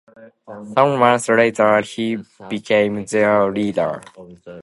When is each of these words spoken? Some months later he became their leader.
Some 0.75 0.97
months 0.97 1.29
later 1.29 1.79
he 1.81 2.17
became 2.49 3.05
their 3.05 3.51
leader. 3.53 4.01